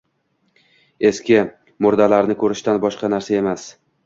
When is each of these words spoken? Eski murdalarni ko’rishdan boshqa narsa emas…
Eski 1.09 1.37
murdalarni 1.87 2.37
ko’rishdan 2.45 2.81
boshqa 2.89 3.13
narsa 3.17 3.39
emas… 3.43 3.69